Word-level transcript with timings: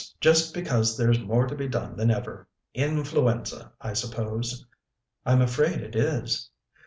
just 0.19 0.51
because 0.51 0.97
there's 0.97 1.19
more 1.19 1.45
to 1.45 1.53
be 1.53 1.67
done 1.67 1.95
than 1.95 2.09
ever! 2.09 2.47
Influenza, 2.73 3.71
I 3.79 3.93
suppose?" 3.93 4.65
"I'm 5.27 5.43
afraid 5.43 5.79
it 5.79 5.95
is." 5.95 6.49